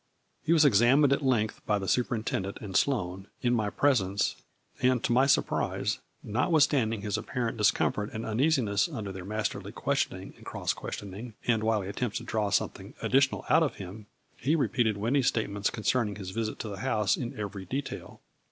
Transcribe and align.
He 0.41 0.51
was 0.51 0.65
examined 0.65 1.13
at 1.13 1.21
length 1.23 1.63
by 1.67 1.77
the 1.77 1.85
superin 1.85 2.25
tendent 2.25 2.57
and 2.59 2.75
Sloane, 2.75 3.27
in 3.43 3.53
my 3.53 3.69
presence, 3.69 4.35
and, 4.81 5.03
to 5.03 5.11
my 5.11 5.27
surprise, 5.27 5.99
notwithstanding 6.23 7.01
his 7.01 7.19
apparent 7.19 7.59
discom 7.59 7.93
fort 7.93 8.11
and 8.11 8.25
uneasiness 8.25 8.89
under 8.89 9.11
their 9.11 9.25
masterly 9.25 9.71
ques 9.71 10.05
tioning 10.05 10.35
and 10.37 10.43
cross 10.43 10.73
questioning 10.73 11.35
and 11.45 11.63
wily 11.63 11.87
attempts 11.87 12.17
to 12.17 12.23
draw 12.23 12.49
something 12.49 12.95
additional 13.03 13.45
out 13.47 13.61
of 13.61 13.75
him, 13.75 14.07
he 14.37 14.55
re 14.55 14.67
peated 14.69 14.97
Winnie's 14.97 15.27
statements 15.27 15.69
concerning 15.69 16.15
his 16.15 16.31
visit 16.31 16.57
to 16.57 16.67
the 16.67 16.77
house 16.77 17.15
in 17.15 17.37
every 17.39 17.65
detail. 17.65 18.21